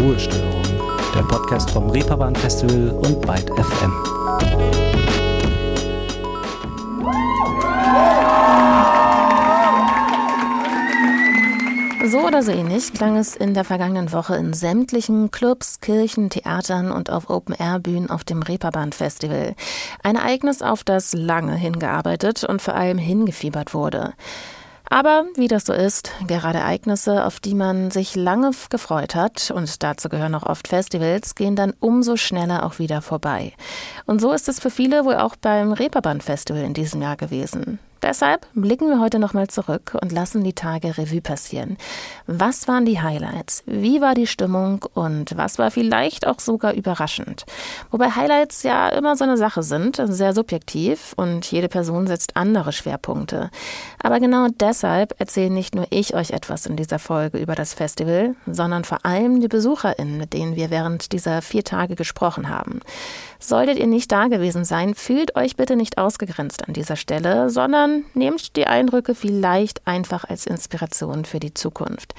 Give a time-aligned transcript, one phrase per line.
[0.00, 0.62] Ruhestörung,
[1.12, 3.92] der Podcast vom Reeperbahn Festival und Byte FM.
[12.10, 16.92] So oder so ähnlich klang es in der vergangenen Woche in sämtlichen Clubs, Kirchen, Theatern
[16.92, 19.56] und auf Open-Air-Bühnen auf dem Reeperbahn-Festival.
[20.04, 24.14] Ein Ereignis, auf das lange hingearbeitet und vor allem hingefiebert wurde.
[24.90, 29.82] Aber wie das so ist, gerade Ereignisse, auf die man sich lange gefreut hat, und
[29.82, 33.52] dazu gehören auch oft Festivals, gehen dann umso schneller auch wieder vorbei.
[34.06, 37.78] Und so ist es für viele wohl auch beim Reeperbahn Festival in diesem Jahr gewesen.
[38.02, 41.76] Deshalb blicken wir heute nochmal zurück und lassen die Tage Revue passieren.
[42.26, 43.64] Was waren die Highlights?
[43.66, 44.84] Wie war die Stimmung?
[44.94, 47.44] Und was war vielleicht auch sogar überraschend?
[47.90, 52.72] Wobei Highlights ja immer so eine Sache sind, sehr subjektiv und jede Person setzt andere
[52.72, 53.50] Schwerpunkte.
[54.00, 58.36] Aber genau deshalb erzähle nicht nur ich euch etwas in dieser Folge über das Festival,
[58.46, 62.80] sondern vor allem die BesucherInnen, mit denen wir während dieser vier Tage gesprochen haben.
[63.40, 68.04] Solltet ihr nicht da gewesen sein, fühlt euch bitte nicht ausgegrenzt an dieser Stelle, sondern
[68.14, 72.14] nehmt die Eindrücke vielleicht einfach als Inspiration für die Zukunft.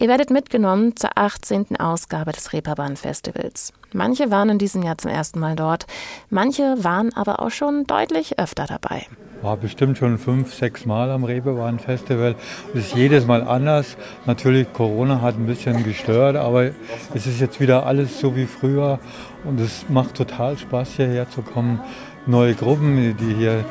[0.00, 1.78] Ihr werdet mitgenommen zur 18.
[1.78, 3.72] Ausgabe des Reeperbahn Festivals.
[3.92, 5.86] Manche waren in diesem Jahr zum ersten Mal dort,
[6.30, 9.06] manche waren aber auch schon deutlich öfter dabei
[9.42, 12.36] war bestimmt schon fünf, sechs Mal am Reeperbahn Festival.
[12.74, 13.96] Es ist jedes Mal anders.
[14.24, 16.70] Natürlich, Corona hat ein bisschen gestört, aber
[17.14, 18.98] es ist jetzt wieder alles so wie früher
[19.44, 21.80] und es macht total Spaß, hierher zu kommen.
[22.24, 23.64] Neue Gruppen, die hier,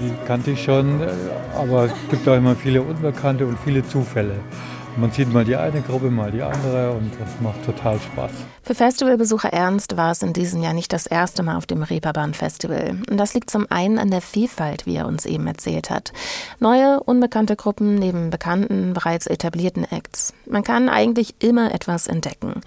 [0.00, 1.00] die kannte ich schon,
[1.56, 4.34] aber es gibt auch immer viele Unbekannte und viele Zufälle.
[4.96, 8.55] Man sieht mal die eine Gruppe, mal die andere und das macht total Spaß.
[8.66, 12.34] Für Festivalbesucher Ernst war es in diesem Jahr nicht das erste Mal auf dem Reeperbahn
[12.34, 12.98] Festival.
[13.08, 16.12] Und das liegt zum einen an der Vielfalt, wie er uns eben erzählt hat.
[16.58, 20.34] Neue, unbekannte Gruppen neben bekannten, bereits etablierten Acts.
[20.46, 22.60] Man kann eigentlich immer etwas entdecken.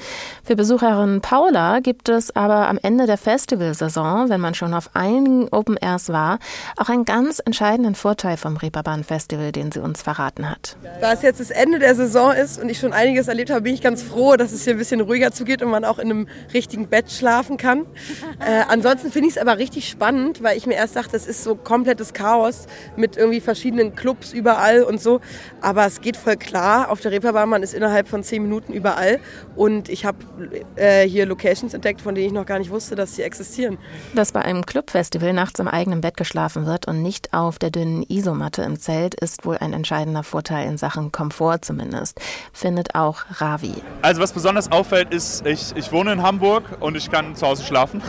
[0.46, 5.50] Für Besucherin Paula gibt es aber am Ende der Festivalsaison, wenn man schon auf einigen
[5.50, 6.40] Open Airs war,
[6.78, 10.78] auch einen ganz entscheidenden Vorteil vom Reeperbahn Festival, den sie uns verraten hat.
[11.02, 13.74] Da es jetzt das Ende der Saison ist und ich schon einiges erlebt habe, bin
[13.74, 16.28] ich ganz froh, dass es hier ein bisschen ruhiger zugeht und man auch in einem
[16.54, 17.86] richtigen Bett schlafen kann.
[18.40, 21.44] Äh, ansonsten finde ich es aber richtig spannend, weil ich mir erst dachte, das ist
[21.44, 25.20] so komplettes Chaos mit irgendwie verschiedenen Clubs überall und so.
[25.60, 26.90] Aber es geht voll klar.
[26.90, 29.20] Auf der Reeperbahn, man ist innerhalb von zehn Minuten überall.
[29.58, 30.18] Und ich habe
[30.76, 33.78] äh, hier Locations entdeckt, von denen ich noch gar nicht wusste, dass sie existieren.
[34.16, 38.04] Dass bei einem Clubfestival nachts im eigenen Bett geschlafen wird und nicht auf der dünnen
[38.08, 42.20] Isomatte im Zelt, ist wohl ein entscheidender Vorteil in Sachen Komfort zumindest
[42.54, 43.74] findet auch Ravi.
[44.02, 47.64] Also was besonders auffällt, ist, ich, ich wohne in Hamburg und ich kann zu Hause
[47.64, 48.04] schlafen.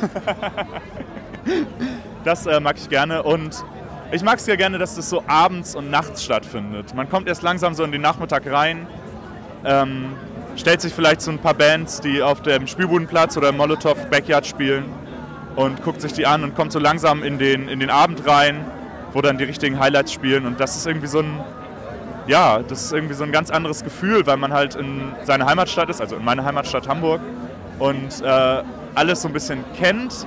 [2.24, 3.64] das äh, mag ich gerne und
[4.12, 6.94] ich mag es ja gerne, dass das so abends und nachts stattfindet.
[6.94, 8.88] Man kommt erst langsam so in den Nachmittag rein,
[9.64, 10.16] ähm,
[10.56, 14.46] stellt sich vielleicht so ein paar Bands, die auf dem Spielbudenplatz oder im Molotow Backyard
[14.46, 14.86] spielen
[15.54, 18.64] und guckt sich die an und kommt so langsam in den, in den Abend rein,
[19.12, 21.40] wo dann die richtigen Highlights spielen und das ist irgendwie so ein
[22.26, 25.88] ja, das ist irgendwie so ein ganz anderes Gefühl, weil man halt in seiner Heimatstadt
[25.88, 27.20] ist, also in meiner Heimatstadt Hamburg
[27.80, 28.62] und äh,
[28.94, 30.26] alles so ein bisschen kennt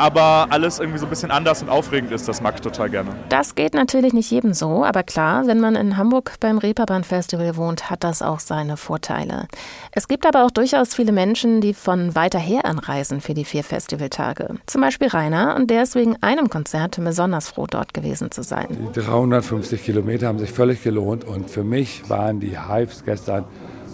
[0.00, 2.26] aber alles irgendwie so ein bisschen anders und aufregend ist.
[2.26, 3.10] Das mag ich total gerne.
[3.28, 7.56] Das geht natürlich nicht jedem so, aber klar, wenn man in Hamburg beim Reeperbahn Festival
[7.56, 9.46] wohnt, hat das auch seine Vorteile.
[9.92, 13.62] Es gibt aber auch durchaus viele Menschen, die von weiter her anreisen für die vier
[13.62, 14.54] Festivaltage.
[14.64, 18.68] Zum Beispiel Rainer, und der ist wegen einem Konzert besonders froh, dort gewesen zu sein.
[18.70, 23.44] Die 350 Kilometer haben sich völlig gelohnt und für mich waren die Hypes gestern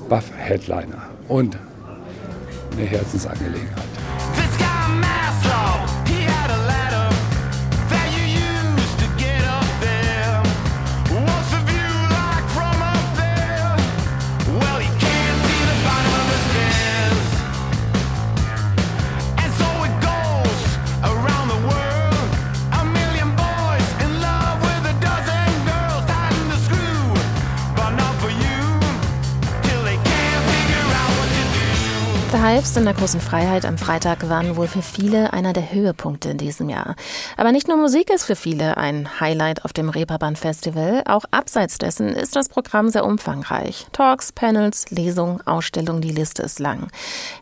[0.09, 1.59] Buff-Headliner und
[2.77, 4.46] eine Herzensangelegenheit.
[32.43, 36.39] Hives in der großen Freiheit am Freitag waren wohl für viele einer der Höhepunkte in
[36.39, 36.95] diesem Jahr.
[37.37, 41.79] Aber nicht nur Musik ist für viele ein Highlight auf dem Reeperbahn Festival, auch abseits
[41.79, 43.87] dessen ist das Programm sehr umfangreich.
[43.93, 46.89] Talks, Panels, Lesungen, Ausstellungen, die Liste ist lang.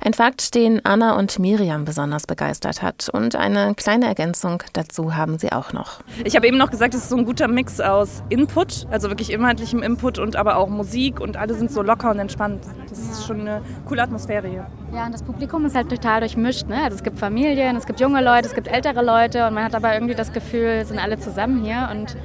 [0.04, 5.38] Ein Fakt, den Anna und Miriam besonders begeistert hat und eine kleine Ergänzung dazu haben
[5.38, 6.00] sie auch noch.
[6.24, 9.32] Ich habe eben noch gesagt, es ist so ein guter Mix aus Input, also wirklich
[9.32, 12.62] inhaltlichem Input und aber auch Musik und alle sind so locker und entspannt.
[12.88, 14.66] Das ist schon eine coole Atmosphäre hier.
[14.94, 16.68] Ja, und das Publikum ist halt total durchmischt.
[16.68, 16.80] Ne?
[16.84, 19.74] Also es gibt Familien, es gibt junge Leute, es gibt ältere Leute und man hat
[19.74, 22.16] aber irgendwie das Gefühl, sind alle zusammen hier und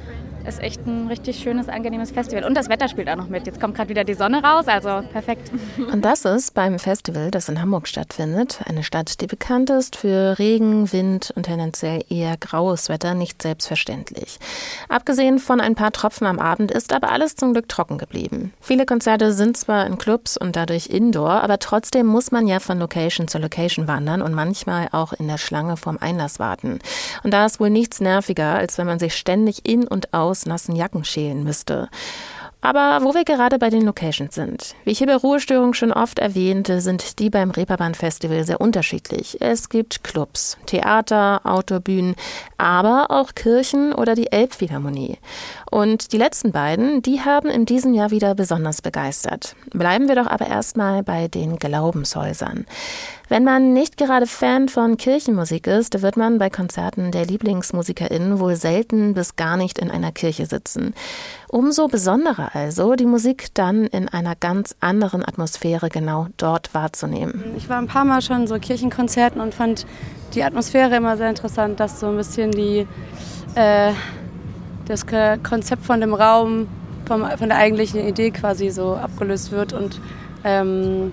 [0.46, 2.44] ist echt ein richtig schönes, angenehmes Festival.
[2.44, 3.46] Und das Wetter spielt auch noch mit.
[3.46, 5.50] Jetzt kommt gerade wieder die Sonne raus, also perfekt.
[5.92, 10.38] Und das ist beim Festival, das in Hamburg stattfindet, eine Stadt, die bekannt ist für
[10.38, 14.38] Regen, Wind und tendenziell eher graues Wetter, nicht selbstverständlich.
[14.88, 18.52] Abgesehen von ein paar Tropfen am Abend ist aber alles zum Glück trocken geblieben.
[18.60, 22.78] Viele Konzerte sind zwar in Clubs und dadurch indoor, aber trotzdem muss man ja von
[22.78, 26.78] Location zu Location wandern und manchmal auch in der Schlange vorm Einlass warten.
[27.22, 30.76] Und da ist wohl nichts nerviger, als wenn man sich ständig in und aus nassen
[30.76, 31.88] Jacken schälen müsste.
[32.62, 34.74] Aber wo wir gerade bei den Locations sind.
[34.84, 39.38] Wie ich hier bei Ruhestörung schon oft erwähnte, sind die beim Reeperbahn Festival sehr unterschiedlich.
[39.40, 42.16] Es gibt Clubs, Theater, Outdoorbühnen,
[42.58, 45.16] aber auch Kirchen oder die Elbphilharmonie.
[45.70, 49.56] Und die letzten beiden, die haben in diesem Jahr wieder besonders begeistert.
[49.70, 52.66] Bleiben wir doch aber erstmal bei den Glaubenshäusern.
[53.30, 58.56] Wenn man nicht gerade Fan von Kirchenmusik ist, wird man bei Konzerten der LieblingsmusikerInnen wohl
[58.56, 60.94] selten bis gar nicht in einer Kirche sitzen.
[61.46, 67.54] Umso besonderer also, die Musik dann in einer ganz anderen Atmosphäre genau dort wahrzunehmen.
[67.56, 69.86] Ich war ein paar Mal schon so Kirchenkonzerten und fand
[70.34, 72.84] die Atmosphäre immer sehr interessant, dass so ein bisschen die,
[73.54, 73.92] äh,
[74.88, 76.66] das Konzept von dem Raum,
[77.06, 80.00] vom, von der eigentlichen Idee quasi so abgelöst wird und
[80.42, 81.12] ähm,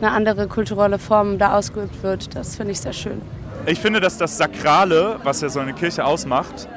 [0.00, 2.34] eine andere kulturelle Form da ausgeübt wird.
[2.34, 3.20] Das finde ich sehr schön.
[3.66, 6.68] Ich finde, dass das Sakrale, was ja so eine Kirche ausmacht,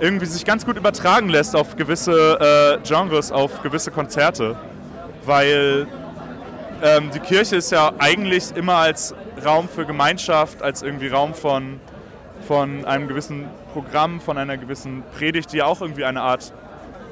[0.00, 4.56] irgendwie sich ganz gut übertragen lässt auf gewisse äh, Genres, auf gewisse Konzerte.
[5.24, 5.86] Weil
[6.82, 9.14] ähm, die Kirche ist ja eigentlich immer als
[9.44, 11.80] Raum für Gemeinschaft, als irgendwie Raum von,
[12.46, 16.52] von einem gewissen Programm, von einer gewissen Predigt, die ja auch irgendwie eine Art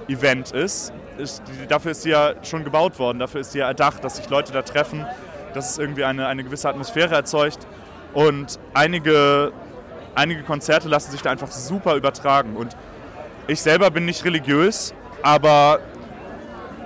[0.08, 0.92] Event ist.
[1.18, 4.16] ist die, dafür ist sie ja schon gebaut worden, dafür ist sie ja erdacht, dass
[4.16, 5.06] sich Leute da treffen
[5.54, 7.66] dass es irgendwie eine, eine gewisse Atmosphäre erzeugt.
[8.14, 9.52] Und einige,
[10.14, 12.56] einige Konzerte lassen sich da einfach super übertragen.
[12.56, 12.76] Und
[13.46, 15.80] ich selber bin nicht religiös, aber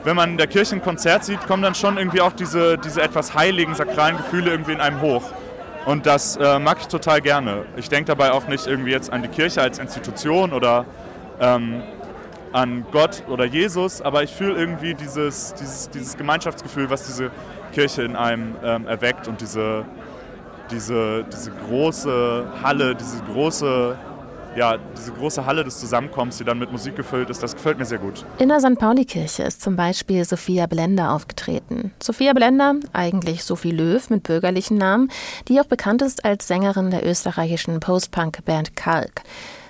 [0.04, 3.02] wenn man in der Kirche ein Konzert sieht, kommen dann schon irgendwie auch diese, diese
[3.02, 5.22] etwas heiligen, sakralen Gefühle irgendwie in einem hoch.
[5.84, 7.64] Und das äh, mag ich total gerne.
[7.76, 10.84] Ich denke dabei auch nicht irgendwie jetzt an die Kirche als Institution oder
[11.40, 11.82] ähm,
[12.52, 17.30] an Gott oder Jesus, aber ich fühle irgendwie dieses, dieses, dieses Gemeinschaftsgefühl, was diese
[17.76, 19.84] Kirche in einem ähm, erweckt und diese,
[20.70, 23.99] diese, diese große Halle, diese große
[24.56, 27.84] ja, diese große Halle des Zusammenkommens, die dann mit Musik gefüllt ist, das gefällt mir
[27.84, 28.25] sehr gut.
[28.38, 28.78] In der St.
[28.78, 31.93] Pauli-Kirche ist zum Beispiel Sophia Blender aufgetreten.
[32.02, 35.11] Sophia Blender, eigentlich Sophie Löw mit bürgerlichen Namen,
[35.49, 39.25] die auch bekannt ist als Sängerin der österreichischen Post-Punk-Band Kalk.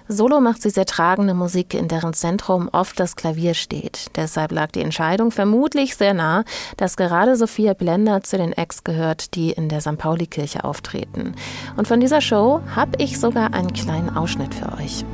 [0.09, 4.07] Solo macht sie sehr tragende Musik, in deren Zentrum oft das Klavier steht.
[4.17, 6.45] Deshalb lag die Entscheidung vermutlich sehr nah,
[6.77, 9.99] dass gerade Sophia Blender zu den Ex gehört, die in der St.
[9.99, 11.35] Pauli-Kirche auftreten.
[11.77, 15.05] Und von dieser Show habe ich sogar einen kleinen Ausschnitt für euch.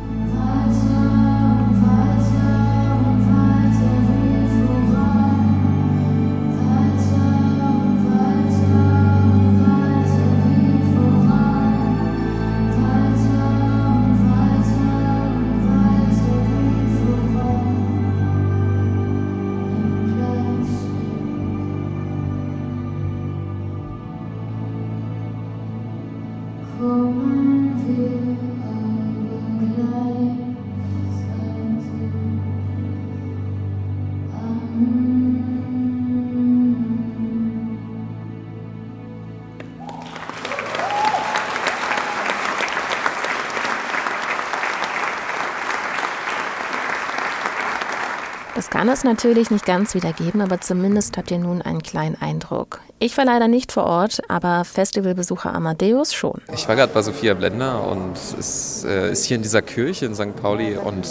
[48.83, 52.81] Kann es natürlich nicht ganz wiedergeben, aber zumindest habt ihr nun einen kleinen Eindruck.
[52.99, 56.41] Ich war leider nicht vor Ort, aber Festivalbesucher Amadeus schon.
[56.53, 60.17] Ich war gerade bei Sophia Blender und es äh, ist hier in dieser Kirche in
[60.17, 60.35] St.
[60.35, 61.07] Pauli und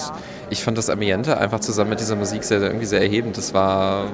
[0.50, 3.38] ich fand das Ambiente einfach zusammen mit dieser Musik sehr, irgendwie sehr erhebend.
[3.38, 4.08] Das war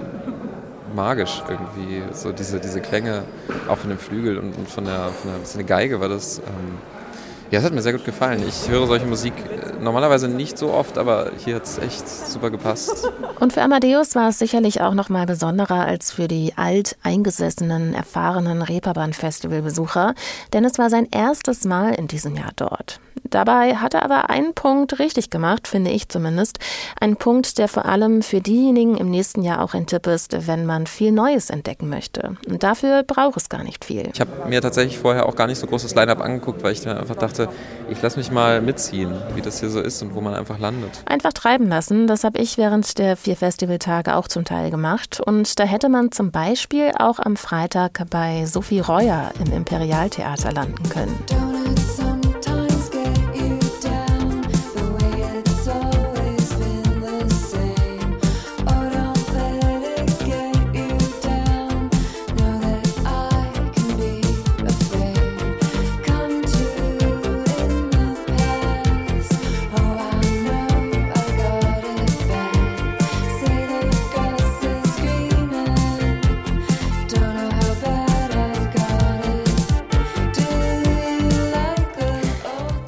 [0.96, 3.24] magisch irgendwie, so diese, diese Klänge
[3.68, 6.38] auch von dem Flügel und, und von, der, von der, von der Geige war das.
[6.38, 6.78] Ähm,
[7.50, 8.44] ja, es hat mir sehr gut gefallen.
[8.48, 9.34] Ich höre solche Musik
[9.82, 13.12] normalerweise nicht so oft, aber hier hat es echt super gepasst.
[13.40, 18.62] Und für Amadeus war es sicherlich auch noch mal besonderer als für die alteingesessenen, erfahrenen
[18.62, 20.14] Reeperbahn-Festival-Besucher,
[20.54, 23.00] denn es war sein erstes Mal in diesem Jahr dort.
[23.30, 26.60] Dabei hat er aber einen Punkt richtig gemacht, finde ich zumindest.
[27.00, 30.66] Ein Punkt, der vor allem für diejenigen im nächsten Jahr auch ein Tipp ist, wenn
[30.66, 32.36] man viel Neues entdecken möchte.
[32.48, 34.10] Und dafür braucht es gar nicht viel.
[34.14, 36.98] Ich habe mir tatsächlich vorher auch gar nicht so großes Line-Up angeguckt, weil ich mir
[36.98, 37.50] einfach dachte,
[37.90, 41.04] ich lasse mich mal mitziehen, wie das hier so ist und wo man einfach landet.
[41.06, 45.20] Einfach treiben lassen, das habe ich während der vier Festivaltage auch zum Teil gemacht.
[45.20, 50.90] Und da hätte man zum Beispiel auch am Freitag bei Sophie Reuer im Imperialtheater landen
[50.90, 51.47] können.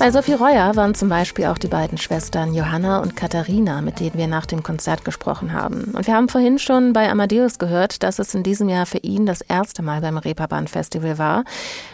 [0.09, 4.15] Bei Sophie Reuer waren zum Beispiel auch die beiden Schwestern Johanna und Katharina, mit denen
[4.15, 5.93] wir nach dem Konzert gesprochen haben.
[5.93, 9.27] Und wir haben vorhin schon bei Amadeus gehört, dass es in diesem Jahr für ihn
[9.27, 11.43] das erste Mal beim Reeperbahn Festival war.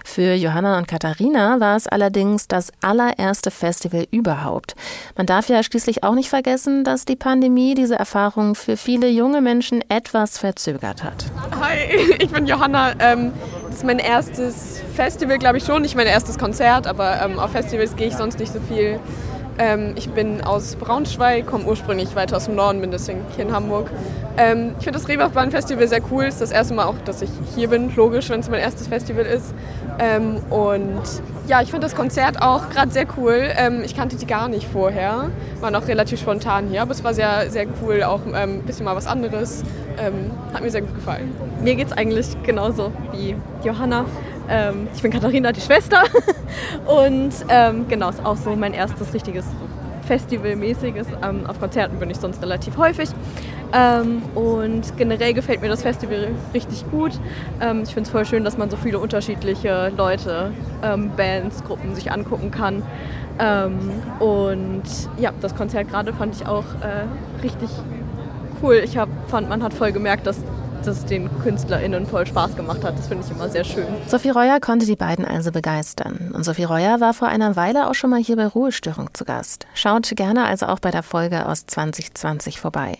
[0.05, 4.75] Für Johanna und Katharina war es allerdings das allererste Festival überhaupt.
[5.17, 9.41] Man darf ja schließlich auch nicht vergessen, dass die Pandemie diese Erfahrung für viele junge
[9.41, 11.25] Menschen etwas verzögert hat.
[11.59, 12.93] Hi, ich bin Johanna.
[12.97, 13.33] Ähm,
[13.75, 15.81] das ist mein erstes Festival, glaube ich schon.
[15.81, 19.01] Nicht mein erstes Konzert, aber ähm, auf Festivals gehe ich sonst nicht so viel.
[19.57, 23.53] Ähm, ich bin aus Braunschweig, komme ursprünglich weiter aus dem Norden, bin deswegen hier in
[23.53, 23.89] Hamburg.
[24.37, 26.25] Ähm, ich finde das Reeperbahn Festival sehr cool.
[26.25, 28.87] Es ist das erste Mal auch, dass ich hier bin, logisch, wenn es mein erstes
[28.87, 29.53] Festival ist.
[29.97, 31.01] Ähm, und
[31.47, 33.49] ja, ich finde das Konzert auch gerade sehr cool.
[33.55, 35.29] Ähm, ich kannte die gar nicht vorher,
[35.61, 38.83] war noch relativ spontan hier, aber es war sehr, sehr cool, auch ein ähm, bisschen
[38.83, 39.63] mal was anderes.
[39.97, 41.33] Ähm, hat mir sehr gut gefallen.
[41.61, 44.05] Mir geht es eigentlich genauso wie Johanna.
[44.49, 46.03] Ähm, ich bin Katharina, die Schwester.
[46.85, 49.45] Und ähm, genau, ist auch so mein erstes richtiges
[50.05, 51.07] Festivalmäßiges.
[51.23, 53.09] Ähm, auf Konzerten bin ich sonst relativ häufig.
[53.73, 57.19] Ähm, und generell gefällt mir das Festival richtig gut.
[57.59, 60.51] Ähm, ich finde es voll schön, dass man so viele unterschiedliche Leute,
[60.83, 62.83] ähm, Bands, Gruppen sich angucken kann.
[64.19, 64.83] und
[65.17, 67.69] ja, das Konzert gerade fand ich auch äh, richtig
[68.63, 68.75] cool.
[68.75, 70.37] Ich hab, fand, man hat voll gemerkt, dass
[70.85, 72.97] das den KünstlerInnen voll Spaß gemacht hat.
[72.97, 73.87] Das finde ich immer sehr schön.
[74.07, 76.31] Sophie Reuer konnte die beiden also begeistern.
[76.33, 79.67] Und Sophie Reuer war vor einer Weile auch schon mal hier bei Ruhestörung zu Gast.
[79.73, 82.97] Schaut gerne also auch bei der Folge aus 2020 vorbei.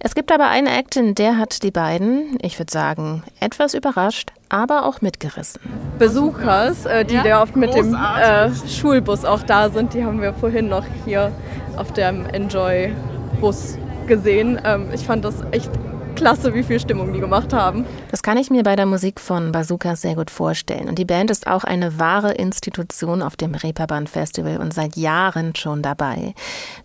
[0.00, 4.30] Es gibt aber einen Act, in der hat die beiden, ich würde sagen, etwas überrascht,
[4.48, 5.60] aber auch mitgerissen.
[5.98, 10.20] Besuchers, äh, die ja, da oft mit dem äh, Schulbus auch da sind, die haben
[10.20, 11.30] wir vorhin noch hier
[11.76, 14.60] auf dem Enjoy-Bus gesehen.
[14.64, 15.70] Ähm, ich fand das echt
[16.14, 17.84] klasse, wie viel Stimmung die gemacht haben.
[18.10, 20.88] Das kann ich mir bei der Musik von Bazookas sehr gut vorstellen.
[20.88, 25.54] Und die Band ist auch eine wahre Institution auf dem Reeperbahn Festival und seit Jahren
[25.54, 26.34] schon dabei.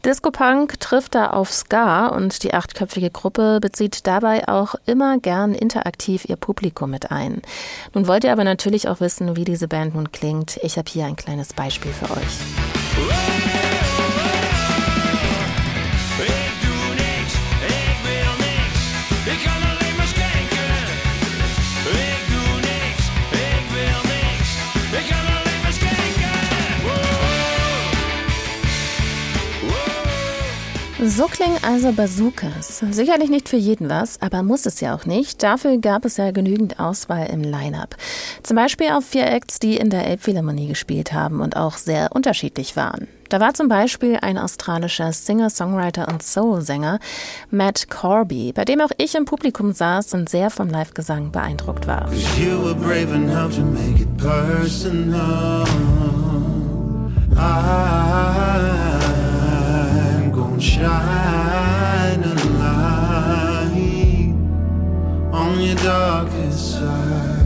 [0.05, 5.53] Disco Punk trifft da auf Ska und die achtköpfige Gruppe bezieht dabei auch immer gern
[5.53, 7.41] interaktiv ihr Publikum mit ein.
[7.93, 10.57] Nun wollt ihr aber natürlich auch wissen, wie diese Band nun klingt.
[10.63, 13.66] Ich habe hier ein kleines Beispiel für euch.
[31.09, 32.83] So klingen also Bazookas.
[32.91, 35.41] Sicherlich nicht für jeden was, aber muss es ja auch nicht.
[35.41, 37.95] Dafür gab es ja genügend Auswahl im Line-Up.
[38.43, 42.75] Zum Beispiel auf vier Acts, die in der Elbphilharmonie gespielt haben und auch sehr unterschiedlich
[42.75, 43.07] waren.
[43.29, 46.99] Da war zum Beispiel ein australischer Singer, Songwriter und Soul-Sänger,
[47.51, 52.09] Matt Corby, bei dem auch ich im Publikum saß und sehr vom Live-Gesang beeindruckt war.
[60.59, 64.33] Shine a light
[65.31, 67.45] on your darkest side,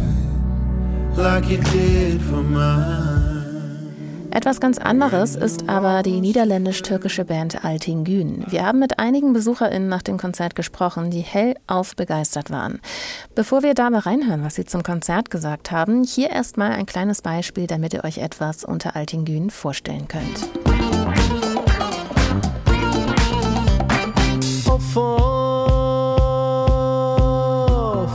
[1.18, 3.42] like you did for mine.
[4.34, 8.46] Etwas ganz anderes ist aber die niederländisch-türkische Band Altingün.
[8.48, 12.80] Wir haben mit einigen BesucherInnen nach dem Konzert gesprochen, die hellauf begeistert waren.
[13.36, 17.22] Bevor wir da mal reinhören, was sie zum Konzert gesagt haben, hier erstmal ein kleines
[17.22, 20.48] Beispiel, damit ihr euch etwas unter Altingün vorstellen könnt.
[24.98, 26.12] Of
[27.72, 28.12] of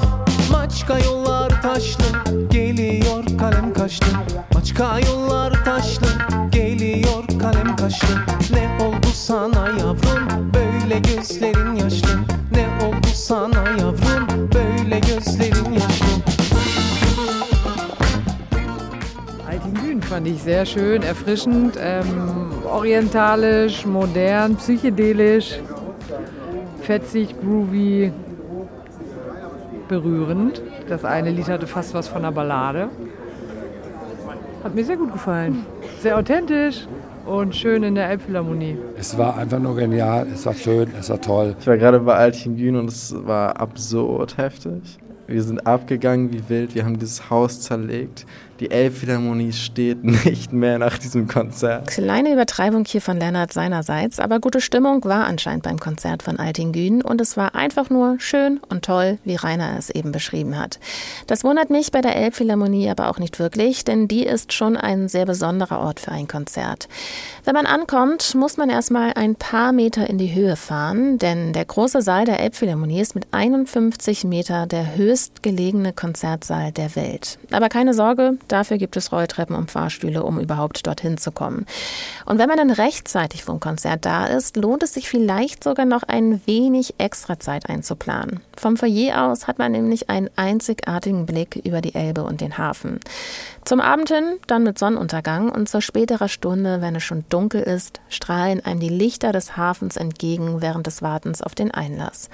[0.51, 2.05] Maçka yollar taşlı
[2.51, 4.07] geliyor kalem kaşlı.
[4.55, 6.07] Maçka yollar taşlı
[6.53, 8.09] geliyor kalem kaşlı.
[8.51, 12.19] Ne oldu sana yavrum böyle gözlerin yaşlı.
[12.53, 16.07] Ne oldu sana yavrum böyle gözlerin yaşlı.
[20.11, 22.07] Fand ich sehr schön, erfrischend, ähm,
[22.65, 25.59] orientalisch, modern, psychedelisch
[26.87, 28.13] fetzig, groovy,
[29.89, 30.63] berührend.
[30.89, 32.89] Das eine Lied hatte fast was von einer Ballade.
[34.63, 35.67] Hat mir sehr gut gefallen.
[36.01, 36.87] Sehr authentisch
[37.27, 38.79] und schön in der Elbphilharmonie.
[38.97, 41.57] Es war einfach nur genial, es war schön, es war toll.
[41.59, 44.99] Ich war gerade bei Altingen und es war absurd heftig.
[45.27, 48.27] Wir sind abgegangen wie wild, wir haben dieses Haus zerlegt.
[48.61, 51.89] Die Elbphilharmonie steht nicht mehr nach diesem Konzert.
[51.89, 57.03] Kleine Übertreibung hier von Lennart seinerseits, aber gute Stimmung war anscheinend beim Konzert von Altingün
[57.03, 60.79] und es war einfach nur schön und toll, wie Rainer es eben beschrieben hat.
[61.27, 65.09] Das wundert mich bei der Elbphilharmonie aber auch nicht wirklich, denn die ist schon ein
[65.09, 66.89] sehr besonderer Ort für ein Konzert.
[67.45, 71.65] Wenn man ankommt, muss man erstmal ein paar Meter in die Höhe fahren, denn der
[71.65, 77.39] große Saal der Elbphilharmonie ist mit 51 Meter der höchstgelegene Konzertsaal der Welt.
[77.51, 81.67] Aber keine Sorge, Dafür gibt es Rolltreppen und Fahrstühle, um überhaupt dorthin zu kommen.
[82.25, 86.03] Und wenn man dann rechtzeitig vom Konzert da ist, lohnt es sich vielleicht sogar noch
[86.03, 88.41] ein wenig extra Zeit einzuplanen.
[88.57, 93.01] Vom Foyer aus hat man nämlich einen einzigartigen Blick über die Elbe und den Hafen.
[93.65, 98.01] Zum Abend hin, dann mit Sonnenuntergang und zur späterer Stunde, wenn es schon dunkel ist,
[98.09, 102.31] strahlen einem die Lichter des Hafens entgegen während des Wartens auf den Einlass.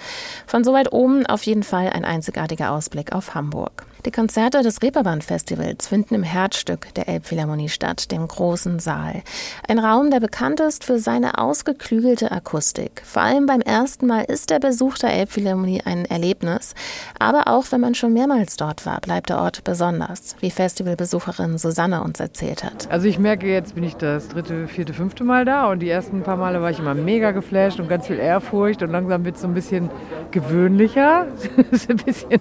[0.47, 3.87] Von so weit oben auf jeden Fall ein einzigartiger Ausblick auf Hamburg.
[4.05, 9.23] Die Konzerte des Reeperbahn-Festivals finden im Herzstück der Elbphilharmonie statt, dem großen Saal.
[9.69, 13.03] Ein Raum, der bekannt ist für seine ausgeklügelte Akustik.
[13.05, 16.75] Vor allem beim ersten Mal ist der Besuch der Elbphilharmonie ein Erlebnis.
[17.21, 22.03] Aber auch wenn man schon mehrmals dort war, bleibt der Ort besonders, wie Festivalbesucherin Susanne
[22.03, 22.91] uns erzählt hat.
[22.91, 26.25] Also ich merke, jetzt bin ich das dritte, vierte, fünfte Mal da und die ersten
[26.25, 29.43] paar Male war ich immer mega geflasht und ganz viel Ehrfurcht und langsam wird es
[29.43, 29.91] so ein bisschen
[30.33, 31.29] gewöhnlicher.
[31.89, 32.41] ein bisschen,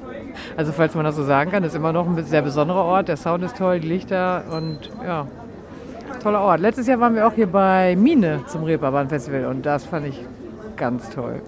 [0.58, 3.08] also falls man das so sagen kann, ist immer noch ein sehr besonderer Ort.
[3.08, 5.28] Der Sound ist toll, die Lichter und ja,
[6.24, 6.62] toller Ort.
[6.62, 10.26] Letztes Jahr waren wir auch hier bei Mine zum Reeperbahn Festival und das fand ich
[10.78, 11.42] ganz toll.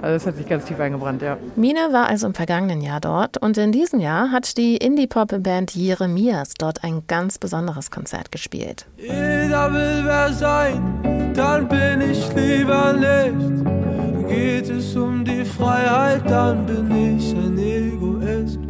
[0.00, 1.38] Also das hat sich ganz tief eingebrannt, ja.
[1.56, 6.54] Mine war also im vergangenen Jahr dort und in diesem Jahr hat die Indie-Pop-Band Jeremias
[6.58, 8.86] dort ein ganz besonderes Konzert gespielt.
[8.98, 14.28] Jeder will wer sein, dann bin ich lieber nicht.
[14.28, 18.65] Geht es um die Freiheit, dann bin ich ein Egoist.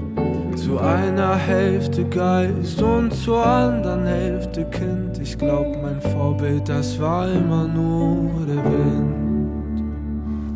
[0.57, 5.19] Zu einer Hälfte Geist und zur anderen Hälfte Kind.
[5.19, 9.26] Ich glaub, mein Vorbild, das war immer nur der Wind.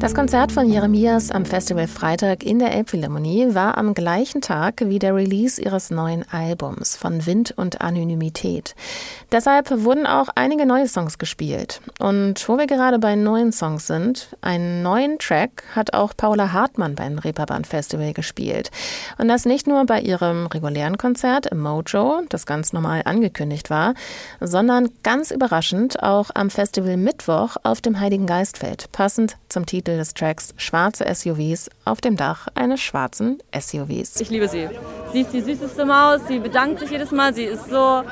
[0.00, 4.98] Das Konzert von Jeremias am Festival Freitag in der Elbphilharmonie war am gleichen Tag wie
[4.98, 8.74] der Release ihres neuen Albums von Wind und Anonymität.
[9.30, 11.82] Deshalb wurden auch einige neue Songs gespielt.
[11.98, 16.94] Und wo wir gerade bei neuen Songs sind, einen neuen Track hat auch Paula Hartmann
[16.94, 18.70] beim Reeperbahn Festival gespielt.
[19.18, 23.92] Und das nicht nur bei ihrem regulären Konzert im Mojo, das ganz normal angekündigt war,
[24.40, 29.98] sondern ganz überraschend auch am Festival Mittwoch auf dem Heiligen Geistfeld, passend zum Titel Titel
[29.98, 34.20] des Tracks Schwarze SUVs auf dem Dach eines schwarzen SUVs.
[34.20, 34.68] Ich liebe sie.
[35.12, 38.04] Sie ist die süßeste Maus, sie bedankt sich jedes Mal, sie ist so,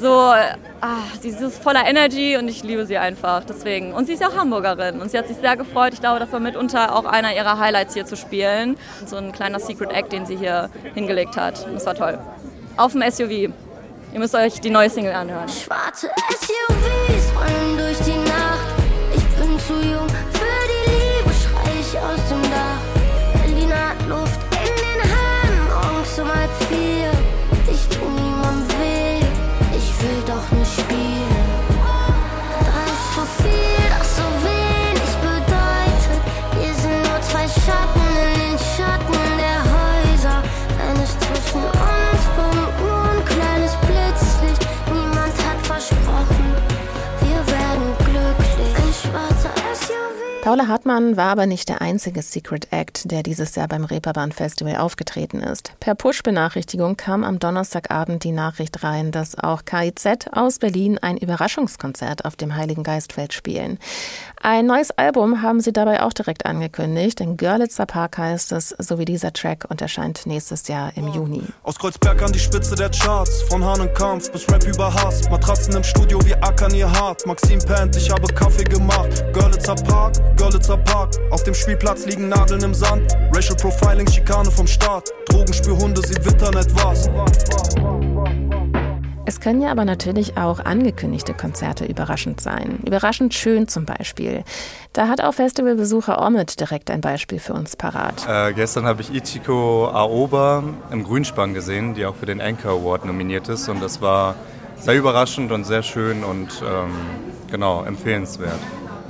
[0.00, 3.44] so, ah, sie ist voller Energy und ich liebe sie einfach.
[3.44, 3.92] Deswegen.
[3.92, 5.92] Und sie ist ja auch Hamburgerin und sie hat sich sehr gefreut.
[5.92, 8.76] Ich glaube, das war mitunter auch einer ihrer Highlights hier zu spielen.
[9.04, 11.66] So ein kleiner Secret Act, den sie hier hingelegt hat.
[11.74, 12.18] Das war toll.
[12.78, 13.30] Auf dem SUV.
[13.30, 15.48] Ihr müsst euch die neue Single anhören.
[15.48, 18.76] Schwarze SUVs rollen durch die Nacht.
[19.14, 20.05] Ich bin zu jung
[24.08, 27.15] Luft in den Haaren, morgens um halb vier.
[50.56, 54.76] Paula Hartmann war aber nicht der einzige Secret Act, der dieses Jahr beim Reeperbahn Festival
[54.76, 55.72] aufgetreten ist.
[55.80, 62.24] Per Push-Benachrichtigung kam am Donnerstagabend die Nachricht rein, dass auch KIZ aus Berlin ein Überraschungskonzert
[62.24, 63.78] auf dem Heiligen Geistfeld spielen.
[64.40, 67.20] Ein neues Album haben sie dabei auch direkt angekündigt.
[67.20, 71.42] In Görlitzer Park heißt es, so wie dieser Track und erscheint nächstes Jahr im Juni.
[71.64, 75.28] Aus Kreuzberg an die Spitze der Charts, von Hahnenkampf bis Rap über Hass.
[75.28, 77.26] Matratzen im Studio, wir ackern ihr hart.
[77.26, 79.22] Maxim pennt, ich habe Kaffee gemacht.
[79.34, 81.10] Görlitzer Park, Görlitzer Park.
[81.30, 83.12] Auf dem Spielplatz liegen Nadeln im Sand.
[83.34, 85.10] Racial Profiling, Schikane vom Staat.
[85.28, 87.10] Drogenspürhunde, sie wittern etwas.
[89.24, 92.78] Es können ja aber natürlich auch angekündigte Konzerte überraschend sein.
[92.86, 94.44] Überraschend schön zum Beispiel.
[94.92, 98.24] Da hat auch Festivalbesucher Omid direkt ein Beispiel für uns parat.
[98.28, 103.04] Äh, gestern habe ich Ichiko Aoba im Grünspann gesehen, die auch für den Anchor Award
[103.04, 103.68] nominiert ist.
[103.68, 104.36] Und das war
[104.78, 106.92] sehr überraschend und sehr schön und ähm,
[107.50, 108.60] genau empfehlenswert.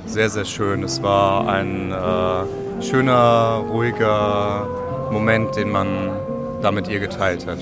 [0.07, 0.83] Sehr, sehr schön.
[0.83, 4.67] Es war ein äh, schöner, ruhiger
[5.11, 5.87] Moment, den man
[6.61, 7.59] da mit ihr geteilt hat.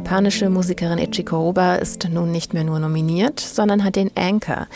[0.00, 4.66] Japanische Musikerin Ichiko Oba ist nun nicht mehr nur nominiert, sondern hat den Anchor,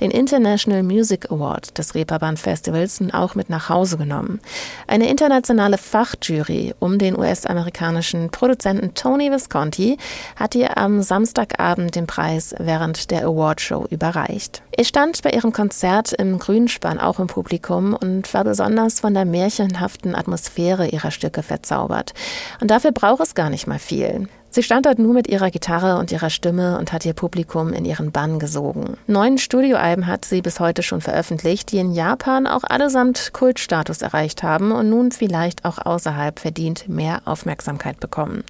[0.00, 4.40] den International Music Award des Reeperbahn Festivals, auch mit nach Hause genommen.
[4.86, 9.96] Eine internationale Fachjury um den US-amerikanischen Produzenten Tony Visconti
[10.36, 14.62] hat ihr am Samstagabend den Preis während der Awardshow überreicht.
[14.76, 19.24] Ich stand bei ihrem Konzert im Grünspann auch im Publikum und war besonders von der
[19.24, 22.12] märchenhaften Atmosphäre ihrer Stücke verzaubert.
[22.60, 24.28] Und dafür braucht es gar nicht mal viel.
[24.54, 27.84] Sie stand dort nur mit ihrer Gitarre und ihrer Stimme und hat ihr Publikum in
[27.84, 28.96] ihren Bann gesogen.
[29.08, 34.44] Neun Studioalben hat sie bis heute schon veröffentlicht, die in Japan auch allesamt Kultstatus erreicht
[34.44, 38.44] haben und nun vielleicht auch außerhalb verdient mehr Aufmerksamkeit bekommen.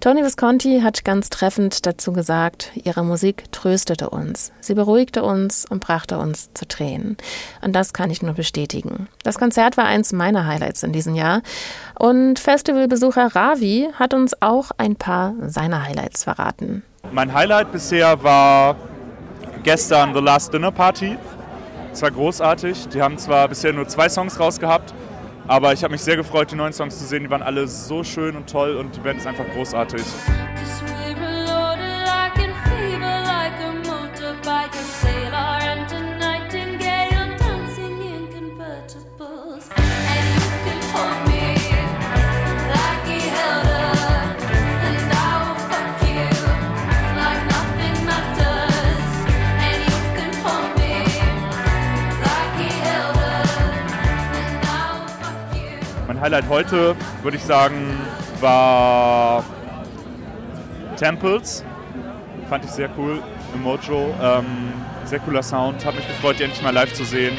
[0.00, 5.80] Tony Visconti hat ganz treffend dazu gesagt, ihre Musik tröstete uns, sie beruhigte uns und
[5.80, 7.16] brachte uns zu Tränen.
[7.62, 9.08] Und das kann ich nur bestätigen.
[9.24, 11.42] Das Konzert war eins meiner Highlights in diesem Jahr
[11.98, 16.82] und Festivalbesucher Ravi hat uns auch ein paar seiner Highlights verraten.
[17.10, 18.76] Mein Highlight bisher war
[19.62, 21.16] gestern The Last Dinner Party.
[21.92, 22.88] Es war großartig.
[22.88, 24.92] Die haben zwar bisher nur zwei Songs rausgehabt,
[25.48, 27.22] aber ich habe mich sehr gefreut, die neuen Songs zu sehen.
[27.22, 30.02] Die waren alle so schön und toll und die Band ist einfach großartig.
[56.26, 58.00] Highlight heute, würde ich sagen,
[58.40, 59.44] war
[60.96, 61.64] Temples.
[62.48, 63.22] Fand ich sehr cool
[63.54, 64.12] im Mojo.
[64.20, 64.44] Ähm,
[65.04, 65.84] sehr cooler Sound.
[65.84, 67.38] Hat mich gefreut, die endlich mal live zu sehen.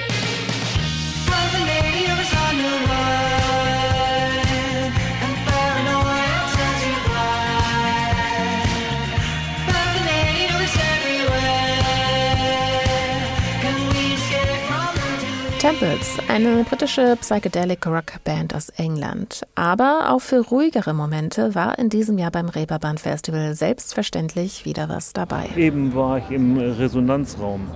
[15.68, 19.46] Temples, eine britische Psychedelic Rock Band aus England.
[19.56, 25.12] Aber auch für ruhigere Momente war in diesem Jahr beim Reeperbahn Festival selbstverständlich wieder was
[25.12, 25.50] dabei.
[25.58, 27.68] Eben war ich im Resonanzraum.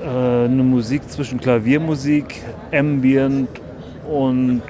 [0.00, 3.48] Äh, eine Musik zwischen Klaviermusik, Ambient
[4.10, 4.62] und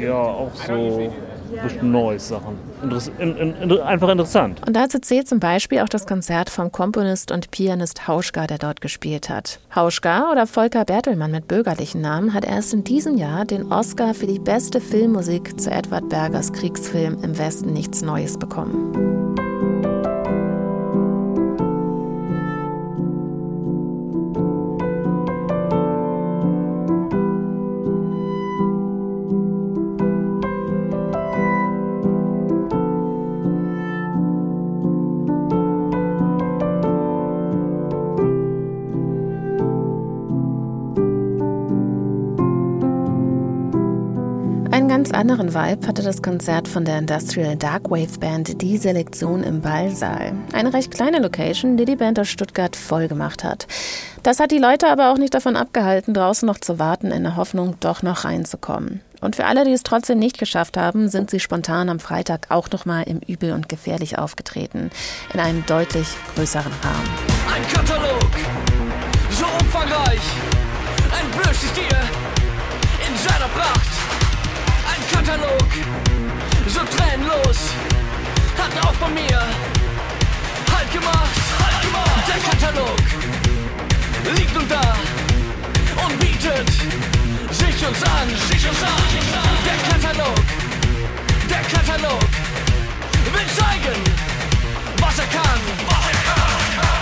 [0.00, 1.12] ja auch so
[1.82, 2.56] neues Sachen.
[2.82, 4.60] Interess in, in, einfach interessant.
[4.66, 8.80] Und dazu zählt zum Beispiel auch das Konzert vom Komponist und Pianist Hauschka, der dort
[8.80, 9.60] gespielt hat.
[9.74, 14.26] Hauschka oder Volker Bertelmann mit bürgerlichen Namen hat erst in diesem Jahr den Oscar für
[14.26, 19.11] die beste Filmmusik zu Edward Bergers Kriegsfilm Im Westen nichts Neues bekommen.
[45.22, 50.32] Anderen Vibe hatte das Konzert von der Industrial Darkwave Band Die Selektion im Ballsaal.
[50.52, 53.68] Eine recht kleine Location, die die Band aus Stuttgart voll gemacht hat.
[54.24, 57.36] Das hat die Leute aber auch nicht davon abgehalten, draußen noch zu warten, in der
[57.36, 59.00] Hoffnung, doch noch reinzukommen.
[59.20, 62.68] Und für alle, die es trotzdem nicht geschafft haben, sind sie spontan am Freitag auch
[62.72, 64.90] nochmal im Übel und Gefährlich aufgetreten.
[65.32, 67.08] In einem deutlich größeren Rahmen.
[67.54, 68.30] Ein Katalog,
[69.30, 70.20] so umfangreich,
[71.12, 71.96] ein Blödsinn
[73.08, 74.31] in seiner Pracht.
[75.10, 75.68] Katalog,
[76.66, 77.58] so trennlos,
[78.58, 79.40] hat auch von mir
[80.82, 82.22] Halt gemacht, halt gemacht.
[82.26, 82.98] Der Katalog
[84.36, 84.96] liegt nun da
[86.04, 86.68] und bietet
[87.50, 89.02] sich uns an, sich uns an.
[89.66, 90.44] Der Katalog,
[91.48, 92.28] der Katalog
[93.32, 94.02] will zeigen,
[94.98, 97.01] was er kann, was er kann.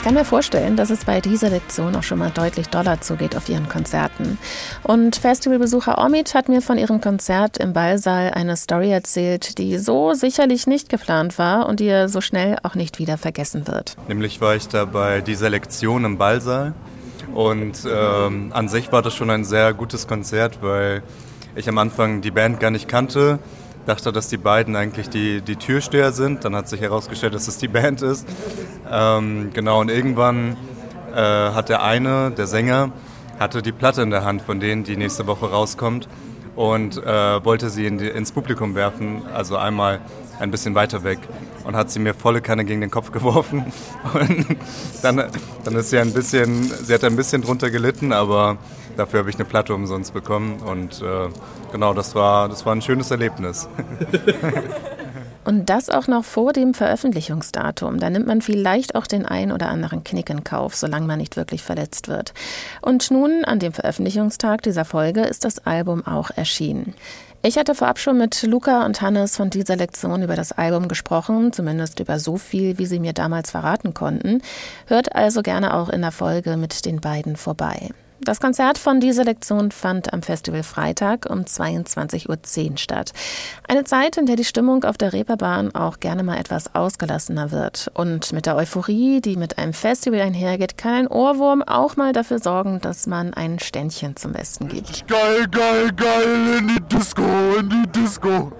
[0.00, 3.36] Ich kann mir vorstellen, dass es bei dieser Lektion auch schon mal deutlich doller zugeht
[3.36, 4.38] auf ihren Konzerten.
[4.82, 10.14] Und Festivalbesucher Omid hat mir von ihrem Konzert im Ballsaal eine Story erzählt, die so
[10.14, 13.94] sicherlich nicht geplant war und die er so schnell auch nicht wieder vergessen wird.
[14.08, 16.72] Nämlich war ich da bei dieser Lektion im Ballsaal
[17.34, 21.02] und ähm, an sich war das schon ein sehr gutes Konzert, weil
[21.56, 23.38] ich am Anfang die Band gar nicht kannte
[23.90, 26.44] dachte, dass die beiden eigentlich die, die Türsteher sind.
[26.44, 28.26] Dann hat sich herausgestellt, dass es die Band ist.
[28.88, 30.56] Ähm, genau, und irgendwann
[31.12, 32.92] äh, hat der eine, der Sänger,
[33.40, 36.08] hatte die Platte in der Hand von denen, die nächste Woche rauskommt
[36.54, 40.00] und äh, wollte sie in die, ins Publikum werfen, also einmal
[40.38, 41.18] ein bisschen weiter weg
[41.64, 43.72] und hat sie mir volle Kanne gegen den Kopf geworfen
[44.14, 44.56] und
[45.02, 45.24] dann,
[45.64, 48.56] dann ist sie ein bisschen, sie hat ein bisschen drunter gelitten, aber
[48.96, 51.28] dafür habe ich eine Platte umsonst bekommen und äh,
[51.72, 53.68] genau, das war, das war ein schönes Erlebnis.
[55.42, 57.98] Und das auch noch vor dem Veröffentlichungsdatum.
[57.98, 61.36] Da nimmt man vielleicht auch den ein oder anderen Knick in Kauf, solange man nicht
[61.36, 62.34] wirklich verletzt wird.
[62.82, 66.94] Und nun, an dem Veröffentlichungstag dieser Folge, ist das Album auch erschienen.
[67.42, 71.54] Ich hatte vorab schon mit Luca und Hannes von dieser Lektion über das Album gesprochen,
[71.54, 74.42] zumindest über so viel, wie sie mir damals verraten konnten.
[74.86, 77.88] Hört also gerne auch in der Folge mit den beiden vorbei.
[78.22, 83.12] Das Konzert von dieser Lektion fand am Festival Freitag um 22.10 Uhr statt.
[83.66, 87.90] Eine Zeit, in der die Stimmung auf der Reeperbahn auch gerne mal etwas ausgelassener wird.
[87.94, 92.40] Und mit der Euphorie, die mit einem Festival einhergeht, kann ein Ohrwurm auch mal dafür
[92.40, 95.08] sorgen, dass man ein Ständchen zum Besten gibt.
[95.08, 97.22] Geil, geil, geil, in die Disco,
[97.58, 98.52] in die Disco.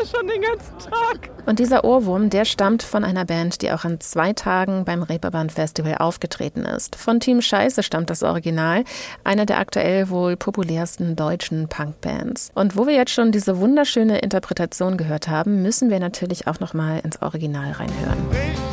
[0.00, 1.30] Er schon den ganzen Tag.
[1.44, 5.50] Und dieser Ohrwurm, der stammt von einer Band, die auch an zwei Tagen beim Reeperbahn
[5.50, 6.96] Festival aufgetreten ist.
[6.96, 8.84] Von Team Scheiße stammt das Original,
[9.24, 12.50] einer der aktuell wohl populärsten deutschen Punkbands.
[12.54, 16.72] Und wo wir jetzt schon diese wunderschöne Interpretation gehört haben, müssen wir natürlich auch noch
[16.72, 18.69] mal ins Original reinhören.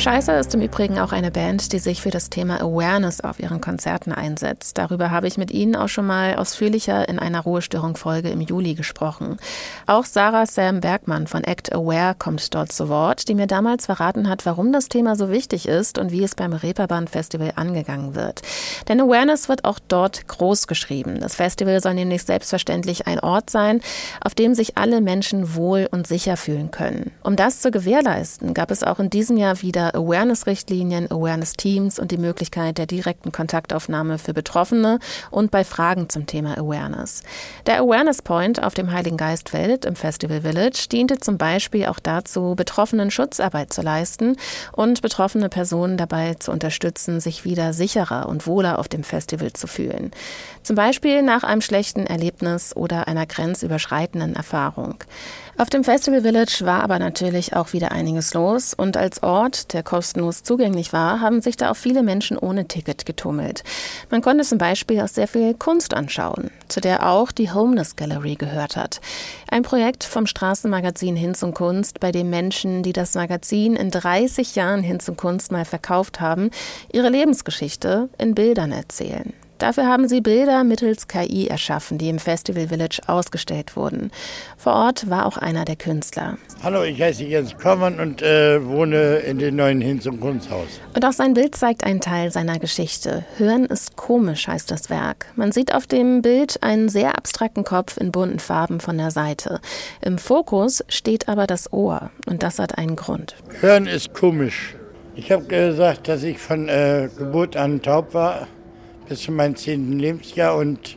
[0.00, 3.38] Team Scheiße ist im Übrigen auch eine Band, die sich für das Thema Awareness auf
[3.38, 4.78] ihren Konzerten einsetzt.
[4.78, 9.36] Darüber habe ich mit Ihnen auch schon mal ausführlicher in einer Ruhestörung-Folge im Juli gesprochen.
[9.86, 14.26] Auch Sarah Sam Bergmann von Act Aware kommt dort zu Wort, die mir damals verraten
[14.30, 18.40] hat, warum das Thema so wichtig ist und wie es beim Reeperbahn Festival angegangen wird.
[18.88, 21.20] Denn Awareness wird auch dort groß geschrieben.
[21.20, 23.82] Das Festival soll nämlich selbstverständlich ein Ort sein,
[24.24, 27.10] auf dem sich alle Menschen wohl und sicher fühlen können.
[27.22, 32.18] Um das zu gewährleisten, gab es auch in diesem Jahr wieder Awareness-Richtlinien, Awareness-Teams und die
[32.18, 34.98] Möglichkeit der direkten Kontaktaufnahme für Betroffene
[35.30, 37.22] und bei Fragen zum Thema Awareness.
[37.66, 42.54] Der Awareness Point auf dem Heiligen Geistfeld im Festival Village diente zum Beispiel auch dazu,
[42.56, 44.36] Betroffenen Schutzarbeit zu leisten
[44.72, 49.66] und betroffene Personen dabei zu unterstützen, sich wieder sicherer und wohler auf dem Festival zu
[49.66, 50.10] fühlen.
[50.62, 54.96] Zum Beispiel nach einem schlechten Erlebnis oder einer grenzüberschreitenden Erfahrung.
[55.58, 59.82] Auf dem Festival Village war aber natürlich auch wieder einiges los und als Ort, der
[59.82, 63.62] kostenlos zugänglich war, haben sich da auch viele Menschen ohne Ticket getummelt.
[64.10, 68.36] Man konnte zum Beispiel auch sehr viel Kunst anschauen, zu der auch die Homeless Gallery
[68.36, 69.00] gehört hat.
[69.50, 74.54] Ein Projekt vom Straßenmagazin Hinz und Kunst, bei dem Menschen, die das Magazin in 30
[74.54, 76.50] Jahren Hinz und Kunst mal verkauft haben,
[76.92, 79.34] ihre Lebensgeschichte in Bildern erzählen.
[79.60, 84.10] Dafür haben sie Bilder mittels KI erschaffen, die im Festival Village ausgestellt wurden.
[84.56, 86.38] Vor Ort war auch einer der Künstler.
[86.62, 90.66] Hallo, ich heiße Jens Kommann und äh, wohne in dem neuen Hinz- und Kunsthaus.
[90.94, 93.26] Und auch sein Bild zeigt einen Teil seiner Geschichte.
[93.36, 95.26] Hören ist komisch, heißt das Werk.
[95.36, 99.60] Man sieht auf dem Bild einen sehr abstrakten Kopf in bunten Farben von der Seite.
[100.00, 103.36] Im Fokus steht aber das Ohr und das hat einen Grund.
[103.60, 104.74] Hören ist komisch.
[105.16, 108.46] Ich habe gesagt, dass ich von äh, Geburt an taub war
[109.10, 110.96] bis zu meinem zehnten Lebensjahr und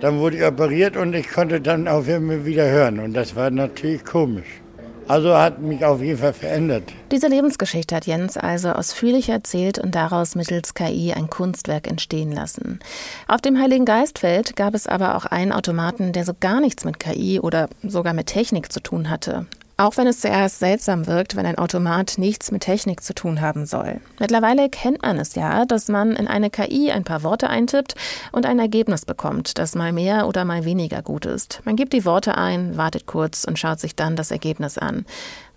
[0.00, 3.50] dann wurde ich operiert und ich konnte dann auf einmal wieder hören und das war
[3.50, 4.60] natürlich komisch.
[5.08, 6.82] Also hat mich auf jeden Fall verändert.
[7.10, 12.78] Diese Lebensgeschichte hat Jens also ausführlich erzählt und daraus mittels KI ein Kunstwerk entstehen lassen.
[13.26, 17.00] Auf dem Heiligen Geistfeld gab es aber auch einen Automaten, der so gar nichts mit
[17.00, 19.46] KI oder sogar mit Technik zu tun hatte.
[19.76, 23.66] Auch wenn es zuerst seltsam wirkt, wenn ein Automat nichts mit Technik zu tun haben
[23.66, 24.00] soll.
[24.20, 27.96] Mittlerweile kennt man es ja, dass man in eine KI ein paar Worte eintippt
[28.30, 31.60] und ein Ergebnis bekommt, das mal mehr oder mal weniger gut ist.
[31.64, 35.06] Man gibt die Worte ein, wartet kurz und schaut sich dann das Ergebnis an.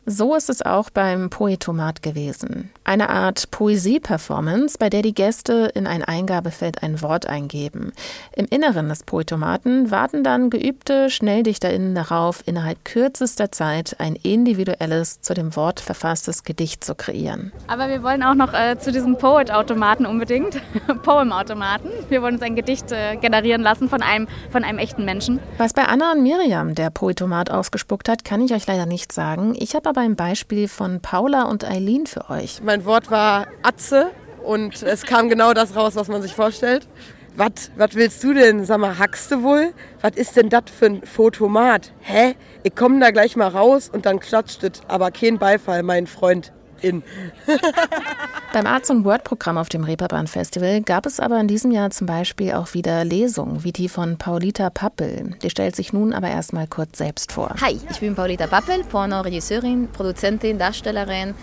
[0.09, 2.69] So ist es auch beim Poetomat gewesen.
[2.85, 7.91] Eine Art Poesie-Performance, bei der die Gäste in ein Eingabefeld ein Wort eingeben.
[8.33, 15.33] Im Inneren des Poetomaten warten dann geübte SchnelldichterInnen darauf, innerhalb kürzester Zeit ein individuelles, zu
[15.33, 17.51] dem Wort verfasstes Gedicht zu kreieren.
[17.67, 20.61] Aber wir wollen auch noch äh, zu diesem Poet-Automaten unbedingt,
[21.03, 21.89] Poem-Automaten.
[22.07, 25.41] Wir wollen uns ein Gedicht äh, generieren lassen von einem, von einem echten Menschen.
[25.57, 29.53] Was bei Anna und Miriam der Poetomat ausgespuckt hat, kann ich euch leider nicht sagen.
[29.59, 32.61] Ich habe aber ein Beispiel von Paula und Eileen für euch.
[32.63, 34.11] Mein Wort war Atze
[34.43, 36.87] und es kam genau das raus, was man sich vorstellt.
[37.35, 38.65] Was willst du denn?
[38.65, 39.73] Sag mal, hackst du wohl?
[40.01, 41.93] Was ist denn das für ein Fotomat?
[41.99, 42.35] Hä?
[42.63, 46.51] Ich komme da gleich mal raus und dann klatscht es, aber kein Beifall, mein Freund.
[46.81, 47.03] In.
[48.53, 51.89] Beim Arts und Word Programm auf dem Reeperbahn Festival gab es aber in diesem Jahr
[51.89, 55.35] zum Beispiel auch wieder Lesungen, wie die von Paulita Pappel.
[55.41, 57.53] Die stellt sich nun aber erstmal kurz selbst vor.
[57.61, 61.35] Hi, ich bin Paulita Pappel, Porno-Regisseurin, Produzentin, Darstellerin,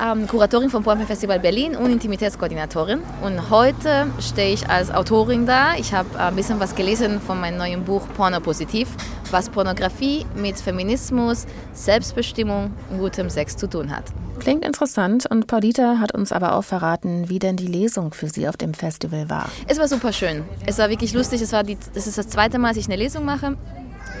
[0.00, 3.00] ähm, Kuratorin vom Porno Festival Berlin und Intimitätskoordinatorin.
[3.22, 5.74] Und heute stehe ich als Autorin da.
[5.76, 8.88] Ich habe ein bisschen was gelesen von meinem neuen Buch Porno Positiv,
[9.32, 14.04] was Pornografie mit Feminismus, Selbstbestimmung und gutem Sex zu tun hat.
[14.38, 18.48] Klingt interessant und Paulita hat uns aber auch verraten, wie denn die Lesung für sie
[18.48, 19.48] auf dem Festival war.
[19.68, 20.44] Es war super schön.
[20.66, 21.42] Es war wirklich lustig.
[21.42, 23.56] Es war die, das ist das zweite Mal, dass ich eine Lesung mache.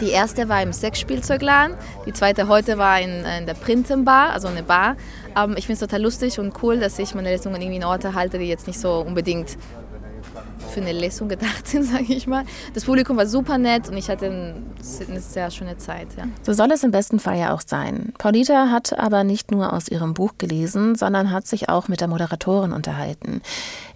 [0.00, 4.62] Die erste war im Sexspielzeugladen, die zweite heute war in, in der Printenbar, also eine
[4.62, 4.96] Bar.
[5.36, 8.14] Ähm, ich finde es total lustig und cool, dass ich meine Lesungen irgendwie in Orte
[8.14, 9.56] halte, die jetzt nicht so unbedingt
[10.72, 12.44] für eine Lesung gedacht sind, sage ich mal.
[12.74, 16.08] Das Publikum war super nett und ich hatte eine sehr schöne Zeit.
[16.16, 16.24] Ja.
[16.42, 18.12] So soll es im besten Fall ja auch sein.
[18.18, 22.08] Paulita hat aber nicht nur aus ihrem Buch gelesen, sondern hat sich auch mit der
[22.08, 23.42] Moderatorin unterhalten.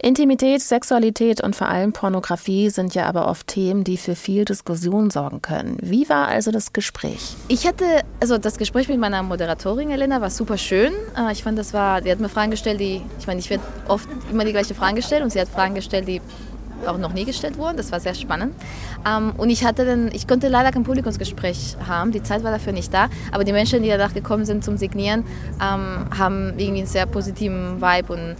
[0.00, 5.10] Intimität, Sexualität und vor allem Pornografie sind ja aber oft Themen, die für viel Diskussion
[5.10, 5.78] sorgen können.
[5.80, 7.34] Wie war also das Gespräch?
[7.48, 7.84] Ich hatte,
[8.20, 10.92] also das Gespräch mit meiner Moderatorin Elena war super schön.
[11.16, 13.64] Äh, ich fand, das war, die hat mir Fragen gestellt, die, ich meine, ich werde
[13.88, 16.20] oft immer die gleiche Fragen gestellt und sie hat Fragen gestellt, die
[16.86, 17.76] auch noch nie gestellt wurden.
[17.76, 18.54] Das war sehr spannend.
[19.06, 22.12] Ähm, und ich hatte dann, ich konnte leider kein Publikumsgespräch haben.
[22.12, 23.08] Die Zeit war dafür nicht da.
[23.32, 25.24] Aber die Menschen, die danach gekommen sind zum Signieren,
[25.56, 28.36] ähm, haben irgendwie einen sehr positiven Vibe und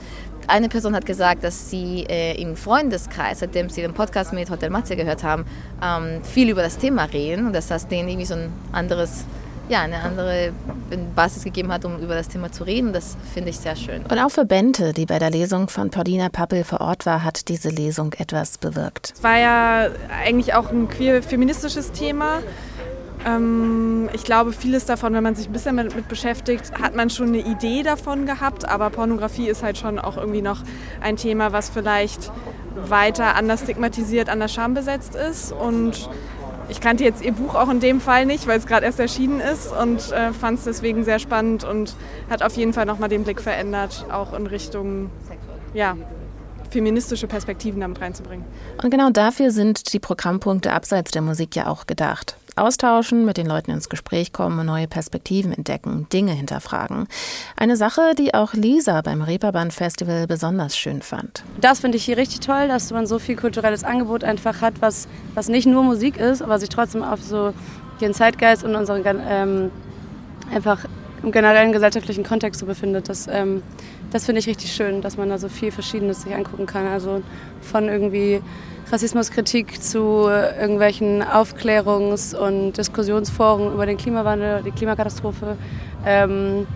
[0.48, 4.70] eine Person hat gesagt, dass sie äh, im Freundeskreis, seitdem sie den Podcast mit Hotel
[4.70, 5.44] Matze gehört haben,
[5.82, 9.24] ähm, viel über das Thema reden und dass das denen irgendwie so ein anderes
[9.68, 10.52] ja, eine andere
[11.14, 12.92] Basis gegeben hat, um über das Thema zu reden.
[12.92, 14.02] Das finde ich sehr schön.
[14.02, 17.48] Und auch für Bente, die bei der Lesung von Paulina Pappel vor Ort war, hat
[17.48, 19.12] diese Lesung etwas bewirkt.
[19.16, 19.88] Es war ja
[20.24, 22.42] eigentlich auch ein queer-feministisches Thema.
[23.26, 27.28] Ähm, ich glaube, vieles davon, wenn man sich ein bisschen damit beschäftigt, hat man schon
[27.28, 28.68] eine Idee davon gehabt.
[28.68, 30.62] Aber Pornografie ist halt schon auch irgendwie noch
[31.00, 32.30] ein Thema, was vielleicht
[32.76, 35.52] weiter anders stigmatisiert, anders schambesetzt ist.
[35.52, 36.08] Und
[36.68, 39.40] ich kannte jetzt ihr Buch auch in dem Fall nicht, weil es gerade erst erschienen
[39.40, 41.94] ist und äh, fand es deswegen sehr spannend und
[42.30, 45.10] hat auf jeden Fall nochmal den Blick verändert, auch in Richtung
[45.74, 45.96] ja,
[46.70, 48.44] feministische Perspektiven damit reinzubringen.
[48.82, 53.46] Und genau dafür sind die Programmpunkte abseits der Musik ja auch gedacht austauschen, mit den
[53.46, 57.06] Leuten ins Gespräch kommen, neue Perspektiven entdecken, Dinge hinterfragen.
[57.56, 61.44] Eine Sache, die auch Lisa beim Reeperbahn Festival besonders schön fand.
[61.60, 65.08] Das finde ich hier richtig toll, dass man so viel kulturelles Angebot einfach hat, was,
[65.34, 67.52] was nicht nur Musik ist, aber sich trotzdem auf so
[68.00, 69.70] den Zeitgeist und unseren ähm,
[70.52, 70.84] einfach
[71.22, 73.08] im generellen gesellschaftlichen Kontext so befindet.
[73.08, 73.62] Das, ähm,
[74.16, 76.86] das finde ich richtig schön, dass man da so viel Verschiedenes sich angucken kann.
[76.86, 77.22] Also
[77.60, 78.40] von irgendwie
[78.90, 80.26] Rassismuskritik zu
[80.58, 85.58] irgendwelchen Aufklärungs- und Diskussionsforen über den Klimawandel, die Klimakatastrophe.
[86.06, 86.66] Ähm,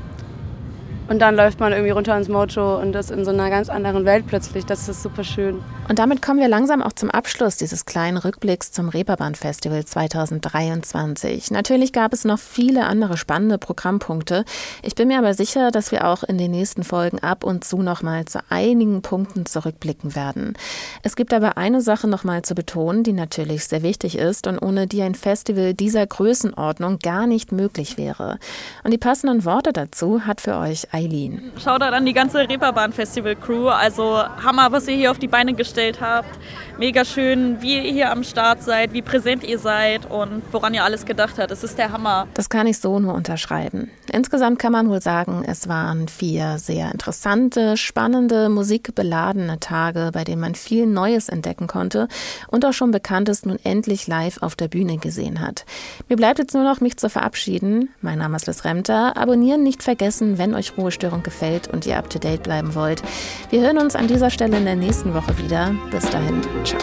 [1.10, 4.04] und dann läuft man irgendwie runter ins Mojo und ist in so einer ganz anderen
[4.04, 4.64] Welt plötzlich.
[4.64, 5.60] Das ist super schön.
[5.88, 11.50] Und damit kommen wir langsam auch zum Abschluss dieses kleinen Rückblicks zum Reeperbahn Festival 2023.
[11.50, 14.44] Natürlich gab es noch viele andere spannende Programmpunkte.
[14.84, 17.82] Ich bin mir aber sicher, dass wir auch in den nächsten Folgen ab und zu
[17.82, 20.54] noch mal zu einigen Punkten zurückblicken werden.
[21.02, 24.60] Es gibt aber eine Sache noch mal zu betonen, die natürlich sehr wichtig ist und
[24.60, 28.38] ohne die ein Festival dieser Größenordnung gar nicht möglich wäre.
[28.84, 31.52] Und die passenden Worte dazu hat für euch Eileen.
[31.62, 33.68] Shoutout an die ganze Reeperbahn Festival Crew.
[33.68, 36.38] Also Hammer, was ihr hier auf die Beine gestellt habt.
[36.78, 40.84] Mega schön, wie ihr hier am Start seid, wie präsent ihr seid und woran ihr
[40.84, 41.50] alles gedacht habt.
[41.50, 42.26] Es ist der Hammer.
[42.34, 43.90] Das kann ich so nur unterschreiben.
[44.12, 50.40] Insgesamt kann man wohl sagen, es waren vier sehr interessante, spannende, musikbeladene Tage, bei denen
[50.40, 52.08] man viel Neues entdecken konnte
[52.48, 55.64] und auch schon Bekanntes nun endlich live auf der Bühne gesehen hat.
[56.08, 57.90] Mir bleibt jetzt nur noch, mich zu verabschieden.
[58.00, 59.16] Mein Name ist Liz Remter.
[59.16, 63.02] Abonnieren nicht vergessen, wenn euch Ruhestörung gefällt und ihr up to date bleiben wollt.
[63.50, 65.74] Wir hören uns an dieser Stelle in der nächsten Woche wieder.
[65.90, 66.80] Bis dahin, ciao.